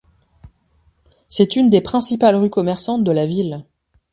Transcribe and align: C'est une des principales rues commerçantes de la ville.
C'est 1.29 1.55
une 1.55 1.67
des 1.67 1.79
principales 1.79 2.35
rues 2.35 2.49
commerçantes 2.49 3.03
de 3.03 3.11
la 3.11 3.27
ville. 3.27 3.63